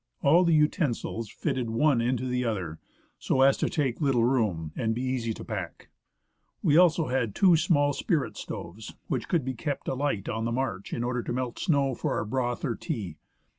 [0.23, 2.79] All the utensils fitted one into the other,
[3.19, 5.89] so as to take little room and be easy to pack.
[6.63, 10.91] We had also two small spirit stoves, which could be kept alight on the march
[10.91, 13.17] in order to melt snow for our broth or tea.